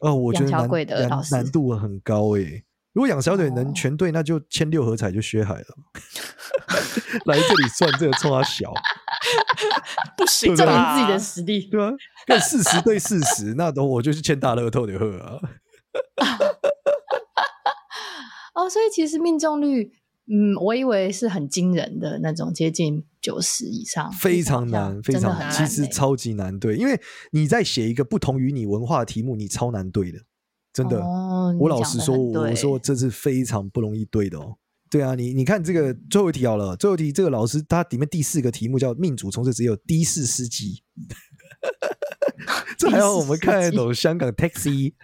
[0.00, 2.64] 呃， 我觉得养小鬼的老师难度很高诶、欸。
[2.92, 5.66] 如果养小鬼能全对，那就签六合彩就薛海了。
[7.26, 8.72] 来这里算这个冲他小，
[10.16, 11.92] 不行，证明自己的实力，对吧？
[12.28, 15.38] 那四十对四十，那等我就去签大乐透的喝啊。
[18.64, 19.92] 哦，所以其实命中率，
[20.26, 27.00] 嗯，我以为是很惊人的那种，接近九十以上，非常难，非常难，其实超级难对，因为
[27.32, 30.18] 你在写一个不同于你文化的题目，你超难对的。
[30.72, 34.56] 真的，哦、我老实说，我说这是非常不容易对的哦。
[34.90, 40.82] 对啊，你你看这个最后一题好了，最后一题这个老师他里面第四个题目叫命主从此只有的士司机，
[42.76, 44.94] 这还要我们看得懂香港 taxi？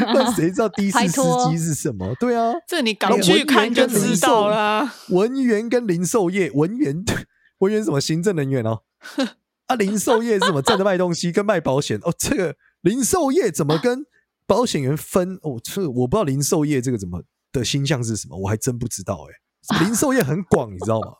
[0.14, 2.14] 那谁知道的士司机是什么？
[2.20, 4.94] 对啊，这你赶去看就知道啦。
[5.10, 7.04] 文员跟零售业，文员
[7.58, 8.80] 文员什么行政人员哦？
[9.66, 10.60] 啊，零售业是什么？
[10.60, 12.12] 站着卖东西跟卖保险哦？
[12.18, 14.06] 这个零售业怎么跟？
[14.46, 19.80] 保险员分哦，这我不知道零售业这个怎么的星象是什么，我还真不知道哎。
[19.82, 21.12] 零售业很广，你知道吗？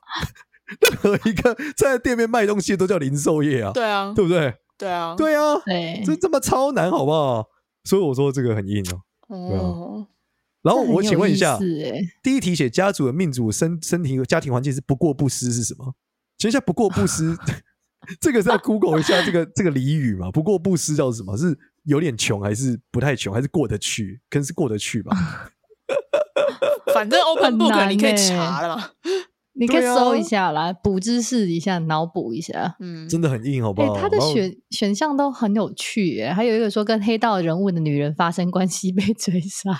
[0.78, 3.72] 任何一个在店面卖东西都叫零售业啊。
[3.72, 4.54] 对啊，对不对？
[4.76, 5.54] 对啊，对啊，
[6.04, 7.46] 这这么超难，好不好？
[7.84, 9.02] 所以我说这个很硬哦。
[9.36, 10.06] 哦。
[10.62, 11.58] 然后我请问一下，
[12.22, 15.94] 第一题写家族的命主身身体和家庭环境是不过不失是什么？
[16.38, 17.36] 请问一下，不过不失
[18.20, 20.30] 这个是要 Google 一下这个 这个俚语嘛？
[20.30, 21.36] 不过不失叫什么？
[21.36, 21.58] 是？
[21.84, 24.22] 有点穷还是不太穷，还是过得去？
[24.30, 25.14] 可能是过得去吧。
[26.94, 28.90] 反正 Open Book 你可以查了嘛，
[29.56, 32.76] 你可以搜一下来补知识一下，脑补一下。
[32.80, 33.94] 嗯，真的很硬，好不好？
[33.94, 39.70] 欸、他的选选项都很有趣耶，还有一个说跟黑道人物的女人发生关系被追杀，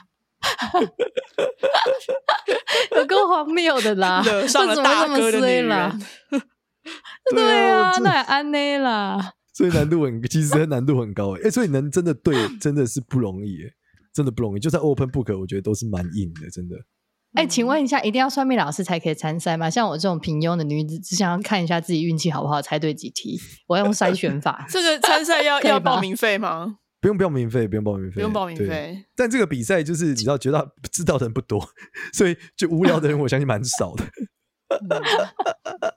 [2.96, 4.22] 有够荒谬的啦！
[4.24, 6.00] 惹上了大哥的女人。
[7.34, 9.32] 对啊，那也安内啦。
[9.54, 13.58] 所以难度很，其实难度很高哎、欸，所以能真的对，真的是不容易
[14.12, 14.60] 真的不容易。
[14.60, 16.76] 就算 Open Book，我觉得都是蛮硬的，真的。
[17.34, 19.68] 哎、欸，请问一下，一定要算命老师才可以参赛吗？
[19.68, 24.64] 像我这种平庸的女子，只想要看一下自己运气好不好，猜对几题，我要用筛选法。
[24.70, 26.76] 这个参赛要 要报名费吗？
[27.00, 29.04] 不用，报名费，不用报名费，不用报名费。
[29.16, 31.68] 但这个比赛就是你知道，觉得知道的人不多，
[32.14, 34.04] 所以就无聊的人，我相信蛮少的。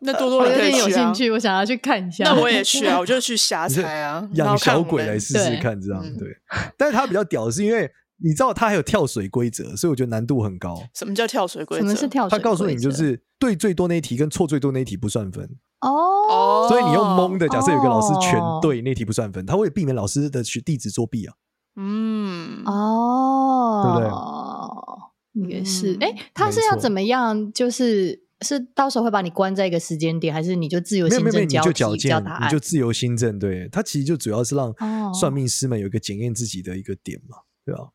[0.02, 2.24] 那多多、啊、有点有兴趣，我想要去看一下。
[2.24, 6.28] 那我也去啊，我就去瞎猜啊，养小鬼来试试看，这样对。
[6.76, 7.88] 但是他比较屌的是因为。
[8.24, 10.82] 你知道他还有跳水规则，所以我觉得难度很高。
[10.96, 11.86] 什么叫跳水规则？
[11.86, 12.38] 什么是跳水？
[12.38, 15.48] 他告诉你，就是对最多那一题跟错最多那一题不算分
[15.82, 16.68] 哦。
[16.68, 21.36] 所以你用蒙的，假设有个老师全对，那题不算分，他会避免老师的去弟子作弊啊。
[21.76, 25.56] 嗯，哦，对不对？
[25.56, 25.96] 也是。
[26.02, 27.54] 哎，他是要怎么样？
[27.54, 31.44] 就是是到时候会把你关在一个时间点，还是你就自由心证？
[31.44, 33.38] 你就矫健，你就自由心证。
[33.38, 34.74] 对，他其实就主要是让
[35.14, 37.84] 算命师们有一个检验自己的一个点嘛，对吧？
[37.84, 37.86] 啊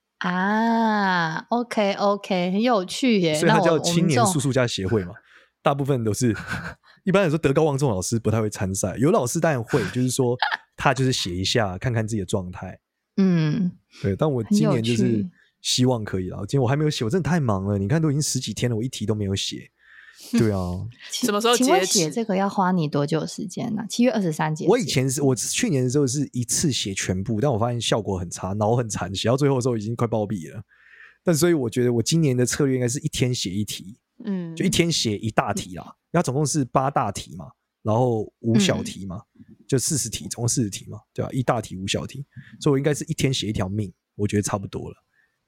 [1.49, 3.35] ，OK OK，很有趣耶。
[3.35, 5.15] 所以它叫青年术数家协会嘛，
[5.63, 6.35] 大部分都是
[7.05, 10.37] 一般来说德高望重的老师不太会参赛，有老师当然会，就是说
[10.77, 12.79] 他就是写一下看看自己的状态。
[13.17, 14.15] 嗯，对。
[14.17, 15.29] 但我今年就是
[15.61, 17.79] 希望可以了，今天我还没有写，我真的太忙了。
[17.79, 19.71] 你看都已经十几天了，我一题都没有写。
[20.41, 20.59] 对啊，
[21.11, 21.57] 什么时候？
[21.57, 23.85] 请问写这个要花你多久时间呢？
[23.89, 24.67] 七月二十三节。
[24.67, 30.63] 我以前是我去年的时候是一次写全部，但我发现效果很差，脑很残，写到最后的时候已经快暴毙了。
[31.25, 35.97] 但所以我觉得我今年的策略应该是一天写一题，嗯，就一天写一大题啦。
[36.11, 37.47] 它总共是八大题嘛，
[37.83, 41.31] 然后五小题嘛，嗯、就四十题，总共四十题嘛，对吧？
[41.33, 42.25] 一大题五小题，
[42.61, 44.97] 所以我应该是一天写一条命，我觉得差不多了。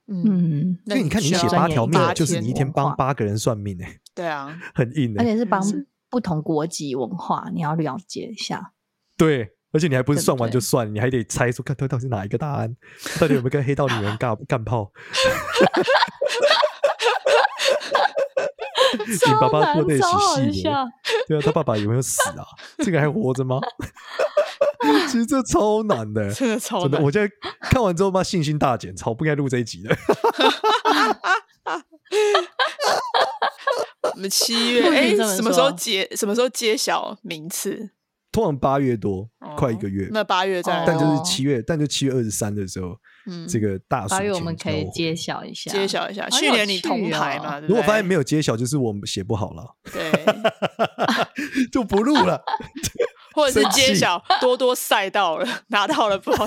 [0.06, 4.00] 嗯，因为你看你写八条命，就是你一天帮八个人算命哎、欸。
[4.14, 5.62] 对啊， 很硬的，而且是帮
[6.10, 8.72] 不同国籍文化，你要了解一下。
[9.16, 12.76] 对，而且你还不是算完就算，你还得猜出看他到底是哪一个答案，
[13.18, 14.92] 到底有没有跟黑道女人干 干炮？
[18.96, 20.86] 你爸爸过得起戏的，
[21.26, 22.46] 对啊，他爸爸有没有死啊？
[22.78, 23.58] 这个还活着吗？
[25.08, 26.90] 其实这超难的， 真的超难。
[26.92, 29.96] 的，我现在看完之后，妈信心大减，超不该录这一集的。
[34.14, 36.08] 我们七月哎、欸，什么时候揭？
[36.14, 37.90] 什么时候揭晓名次？
[38.30, 40.08] 通常八月多，哦、快一个月。
[40.10, 46.28] 那八月在，但就是七月，但就七月二十三的时候，嗯，这个大八月我们可以揭晓一下，揭晓一下。
[46.30, 50.10] 去年你铜牌嘛，如果发现没有揭晓，就是我们写不好了，对，
[51.70, 52.42] 就不录了。
[53.34, 56.46] 或者是揭晓多多赛道了，拿到了 不知道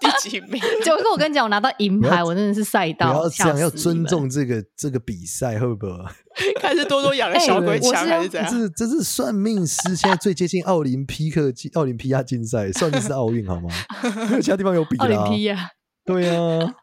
[0.00, 0.62] 第几名。
[0.84, 3.12] 就跟我跟你讲，我拿到银牌，我真的是赛到。
[3.12, 5.92] 不要这样，要尊重这个这个比赛，会不会？
[6.60, 8.48] 看是多多养的小鬼强还是怎样？
[8.50, 13.68] 这是这是算命师现在最接近奥林匹克奥林匹亚竞赛，算命是奥运好吗？
[14.30, 15.04] 没有其他地方有比啊。
[15.04, 15.70] 奥林匹亚，
[16.04, 16.74] 对呀。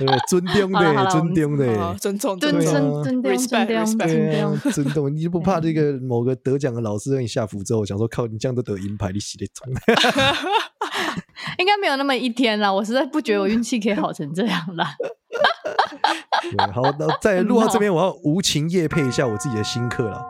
[0.00, 5.14] 对， 尊重的，尊重的，尊重，尊尊尊重，respect，respect，尊重。
[5.14, 9.70] 你就不怕这个某个得奖的老师让你下符之后，想说靠你这样都得银牌，你洗得重？
[11.58, 14.94] 应该没有那么一天啦，我实在不觉得我运气可以好成这样啦。
[16.72, 20.22] 好，那在录到这边，我要无情夜配一下我自己的新课了。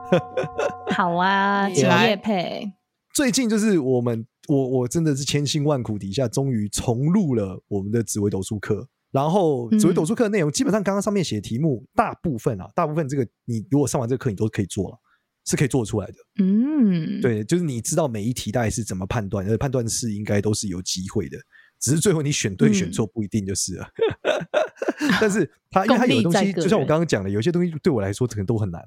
[0.91, 2.73] 好啊，请夜配。
[3.15, 8.89] 最近就是我们，我我真的是千辛万苦底下，终于重录了我们的紫微斗数课。
[9.11, 14.97] 然后紫微斗数课的内容，基本上刚刚上面写的题目，大部分啊，大部分这个你如果上完这个课，你都可以做了，
[15.45, 16.15] 是可以做出来的。
[16.41, 21.37] 嗯，对，就是你知道每一题大概是怎么判断，而判断是应该都是有机会的，
[21.81, 23.87] 只是最后你选对选错不一定就是了。
[25.01, 28.81] 嗯、 但是它因为它有的东西，就像我刚刚讲的，有些东西对我来说可能都很难。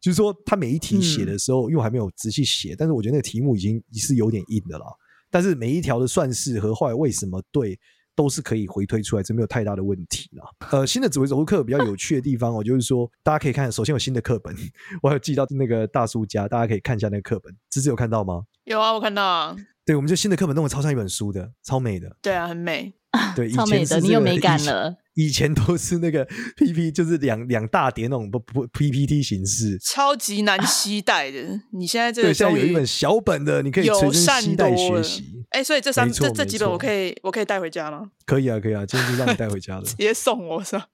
[0.00, 4.84] 就是说，它每一题写的时候，因为我还没有仔细写，但是我觉得那个题目已经是有点硬的了。
[5.28, 7.78] 但是每一条的算式和后来为什么对？
[8.18, 10.42] 都是可以回推出来，这没有太大的问题了。
[10.72, 14.52] 呃，新的紫微斗数课比较有趣的地方哦，就是说大家可以看，首先有新的课本，
[15.00, 17.54] 我还有寄到那个大叔家，大家可以看一下那个课本。
[17.70, 18.42] 芝芝有看到吗？
[18.64, 19.54] 有啊，我看到啊。
[19.86, 22.16] 对，我们就新的课本弄得超像一本书的，超美的。
[22.20, 22.92] 对啊，很美。
[23.36, 24.96] 对，超美的，你有美感了。
[25.14, 26.26] 以前都是那个
[26.58, 31.60] P P，就是两两大叠那种不不 P P T 形式，超级难携带的。
[31.72, 35.37] 你现在这个对，现在有一本小本的，你可以随身携带学习。
[35.50, 38.10] 哎，所以这三这这几本我可以我可以带回家吗？
[38.26, 40.86] 可以啊，可以啊，今天就让你带回家了，直接送我是吧？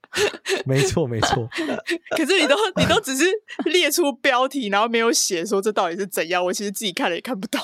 [0.65, 1.49] 没 错没错。
[2.17, 3.25] 可是你都你都只是
[3.65, 7.61] 列出标题，然后没有写说这到底是怎样，我其实自己看了也看不懂。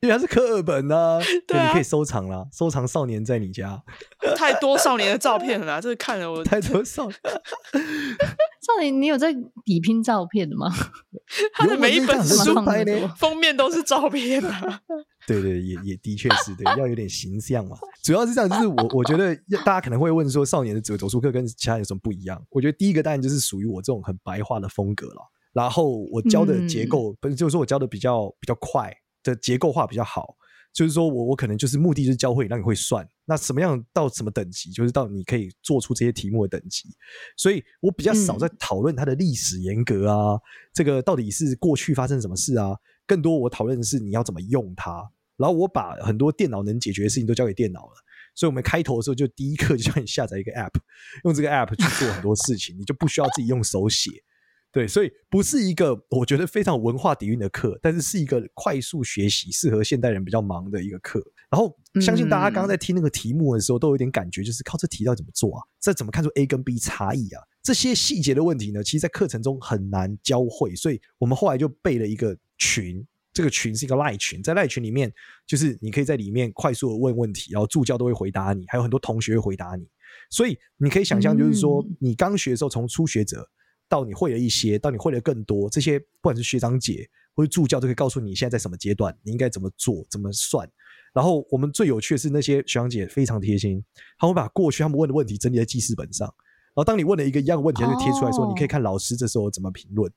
[0.00, 3.82] 因为它是课本呢、啊，对，你可以收藏啦，收藏少年在你家，
[4.34, 7.20] 太多少年的照片了啦，这个看了我太多少年，
[8.60, 10.70] 少年，你有在比拼照片的吗？
[11.54, 12.54] 他的每一本书
[13.16, 14.80] 封面都是照片啊。
[15.26, 17.76] 对对，也也的确是对，要有点形象嘛。
[18.02, 22.42] 主要是这样，就是我 我觉得大家可能会问说，少年的紫微斗数课跟其他有什么不一样？
[22.50, 25.30] 我觉得第一个当然就是属于我这种很白话的风格了。
[25.52, 28.92] 然后我教的结构，不是、嗯、就是说我教的比较比较快
[29.22, 30.36] 的结构化比较好。
[30.72, 36.88] 就是说我我可能就是目的就是教会让你会算，那什么样到什么等级，就是到你可以做出这些题目的等级。
[37.36, 40.40] 所以我比较少在讨论它的历史严格啊，嗯、
[40.72, 42.76] 这个到底是过去发生什么事啊。
[43.06, 45.10] 更多我讨论的是你要怎么用它。
[45.36, 47.92] 然后我把很多电脑能解决的事情都交给电脑了。
[48.36, 50.74] 所以我们开头的时候就第一课就叫你下载一个 App，
[51.24, 54.10] 用这个 App 去做很多事情，你就不需要自己用手写。
[54.72, 61.20] 对，所以不是一个我觉得非常文化底蕴的课，但是是一个快速学习、适合现代人比较忙的一个课。
[61.50, 65.62] 然后相信大家刚刚在听那个题目的时候，都有点感觉，就是靠这题到底怎么做啊？
[65.80, 67.42] 这怎么看出 A 跟 B 差异啊？
[67.64, 70.76] 这些细节的问题呢，其实，在课程中很难教会。
[70.76, 75.12] 所以我们后来就备了一个群，这个群是一个赖群，在赖群里面，
[75.48, 79.84] 就是你可以在里面快速的问问题，然后助教都会回答你，还有很多同学会回答你。
[80.30, 83.50] 所以你可以想象，就是说你刚学的时候，从初学者。
[83.90, 90.70] 到你会了一些，到你会了更多，这些不管是学长姐或者助教都可以告诉你现在在什么阶段，你应该怎么做，怎么算。
[91.12, 93.84] 然后我们最有趣的是那些学长姐非常贴心，
[94.16, 96.32] 他会把过去他们问的问题整理在记事本上。
[96.68, 100.08] 然后当你问了一个一样的问题，他就贴出来说，你可以看老师这时候怎么评论。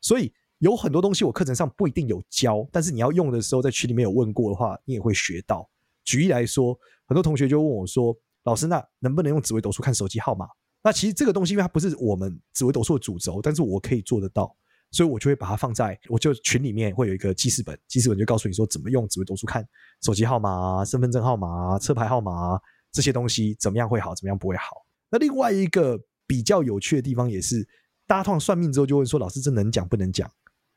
[0.00, 5.70] 所以有很多东西我课程上不一定有教，但是你要用的时候在群里面有问过的话，你也会学到。
[6.04, 10.48] 举例来说，很多同学就问我说：“老师，那能不能用紫微斗数看手机号码？”
[10.82, 14.56] 那其实这个东西，因为它不是我们紫微斗数的主轴，但是我可以做得到，
[14.90, 19.66] 所以我就会把它放在，我就群里面会有一个记事本，记事本就告诉你说怎么用紫微斗数看
[20.02, 22.58] 手机号码、身份证号码、车牌号码
[22.90, 24.84] 这些东西怎么样会好，怎么样不会好。
[25.10, 27.66] 那另外一个比较有趣的地方也是，
[28.06, 30.30] 大家通常算命之后就问说，老师这能讲不能讲？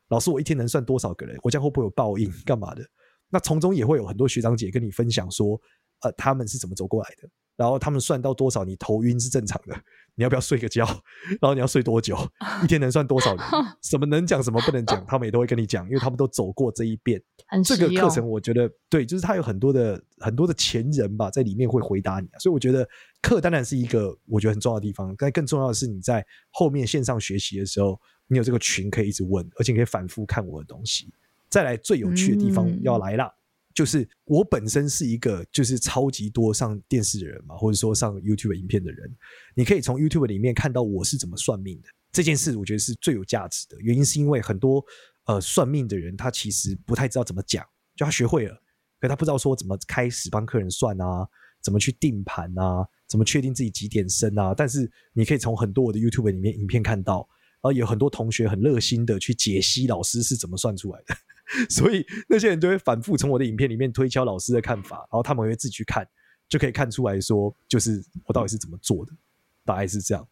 [0.08, 1.38] 老师我一天能算多少个人？
[1.42, 2.30] 我这样会不会有报应？
[2.44, 2.84] 干嘛的？
[3.30, 5.58] 那从中也会有很多学长姐跟你分享说，
[6.02, 7.28] 呃，他们是怎么走过来的。
[7.56, 9.76] 然后他们算到多少，你头晕是正常的。
[10.16, 10.84] 你要不要睡个觉？
[11.42, 12.16] 然后你要睡多久？
[12.62, 13.44] 一天能算多少人？
[13.82, 17.20] 什么能讲，什么不能讲，他们也都会跟你讲，因为他们都走过这一遍。
[17.64, 22.28] 这个课程我觉得对，就是他有很多的很多的前人吧，在里面会回答你。
[22.38, 22.88] 所以我觉得
[23.20, 31.12] 课当然是一个我觉得很重要的地方，但更重要的是你在后面线上学习的时候，你有这个群可以一直问，而且可以反复看我的东西。
[31.48, 33.24] 再来最有趣的地方要来了。
[33.24, 33.34] 嗯
[33.74, 39.12] 就是我本身是一个就是超级多上电视的人嘛，或者说上 YouTube 影片的人，
[39.56, 41.88] 你可以从 YouTube 里面看到我是怎么算命的。
[42.12, 44.84] 这件事我觉得是最有价值的，原因是因为很多
[45.24, 48.56] 呃算命的人他其实不太知道怎么讲，就他学会了，
[49.00, 51.28] 可他不知道说怎么开始帮客人算啊，
[51.60, 54.54] 怎么去定盘啊，怎么确定自己几点生啊。
[54.56, 61.16] 但是你可以从很多我的 YouTube 里面影片看到，然后有很多同学很热心的去解析老师是怎么算出来的。
[61.68, 66.06] 所以那些人就会反复从我的影片里面推敲老师的看法，然后他们会自己去看，
[66.48, 69.12] 就可以看出来说，就是我到底是怎么做的，
[69.64, 70.26] 大概是这样。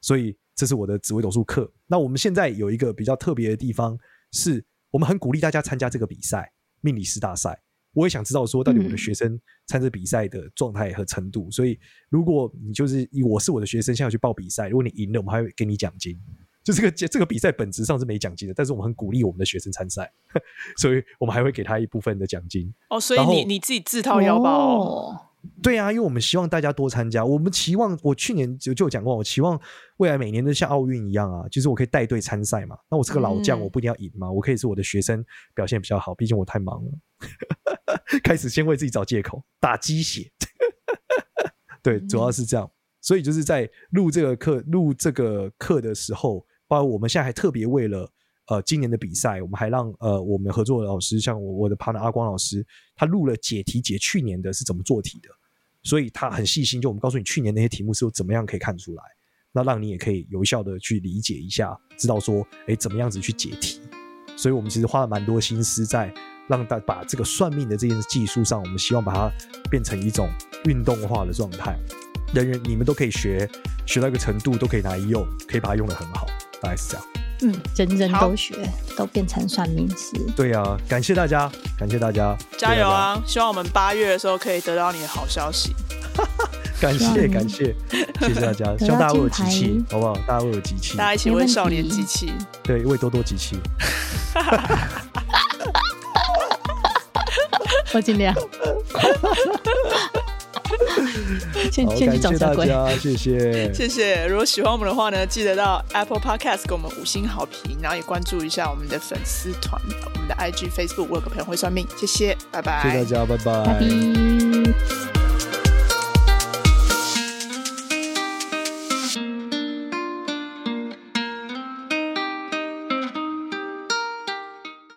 [0.00, 1.72] 所以这是我的紫微斗数课。
[1.86, 3.98] 那我们现在有一个比较特别的地方，
[4.32, 7.60] 是我们很鼓励大家参加这个比赛——命理师大赛。
[7.92, 11.50] 我也想知道说，到底我的学生参加比赛的状态和程度。
[11.50, 11.78] 所以
[12.10, 16.20] 如果你就是以我是我的学生，现在要去报比赛，如果你赢了，我们还会给你奖金。
[16.66, 20.12] 就这个这个比赛本质上是没奖金的，但是我们很鼓励我们的学生参赛，
[20.76, 22.74] 所以我们还会给他一部分的奖金。
[22.90, 24.80] 哦，所以你你自己自掏腰包？
[24.80, 25.20] 哦？
[25.62, 27.24] 对啊，因为我们希望大家多参加。
[27.24, 29.56] 我们期望，我去年就就讲过，我期望
[29.98, 32.76] 未来每年都像奥运一样啊，就是我可以带队参赛嘛。
[32.90, 35.24] 那我是个老将，我不一定要赢嘛，我可以是我的学生
[35.54, 36.90] 表现比较好，毕竟我太忙了。
[38.24, 40.28] 开始先为自己找借口，打鸡血。
[41.80, 42.68] 对，主要是这样。
[43.00, 46.44] 所以就是在录这个课录这个课的时候。
[46.68, 48.10] 包括我们现在还特别为了
[48.48, 55.28] 呃今年的比赛，我们还让呃我们合作的老师，像我我的 partner 阿光老师，他录了解题解去年的是怎么做题的，
[55.82, 59.02] 所以他很细心，就我们告诉你去年那些题目是怎么样可以看出来，
[59.52, 63.80] 那让你也可以有效的去理解一下，知道说哎怎么样子去解题，
[64.36, 66.12] 所以我们其实花了蛮多心思在
[66.48, 69.30] 让大把这个算命的这件技术上，我们希望把它
[69.70, 70.28] 变成一种
[70.66, 71.76] 运动化的状态，
[72.32, 73.48] 人人你们都可以学，
[73.86, 76.26] 学到一个程度都可以拿来用，可以把它用得很好。
[76.60, 77.06] 大概是这样，
[77.42, 78.54] 嗯，人人都学，
[78.96, 80.12] 都变成算命师。
[80.36, 83.20] 对啊，感谢大家，感谢大家，加油啊！
[83.26, 85.74] 希望我们八月的时候可以得到你的好消息。
[86.80, 87.74] 感谢感谢，
[88.20, 90.14] 谢谢大家， 希望大家会有集气，好不好？
[90.26, 92.32] 大家会有集气，大家一起为少年集气，
[92.62, 93.56] 对，为多多集气。
[97.92, 98.34] 我尽量。
[101.70, 102.66] 先，先去找车柜。
[102.66, 104.26] 大家，谢谢， 谢谢。
[104.26, 109.80] 如果喜欢我们的话呢，记得到 Apple Podcast 给我们五星好评，然后也关注一下我们的粉丝团、
[110.14, 111.06] 我们的 IG、Facebook。
[111.08, 112.82] 我有个朋友会算命，谢谢，拜拜。
[112.82, 113.64] 谢谢大家，拜拜。
[113.64, 114.35] 拜拜。